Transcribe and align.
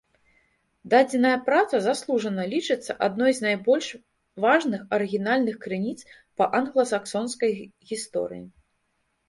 Дадзеная 0.93 1.33
праца 1.49 1.81
заслужана 1.87 2.45
лічыцца 2.53 2.91
адной 3.09 3.31
з 3.41 3.45
найбольш 3.47 3.91
важных 4.47 4.81
арыгінальных 4.99 5.55
крыніц 5.69 5.95
па 6.37 6.51
англасаксонскай 6.61 7.51
гісторыі. 7.95 8.45